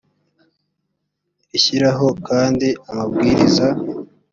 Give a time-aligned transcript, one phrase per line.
[1.51, 3.67] rishyiraho kandi amabwiriza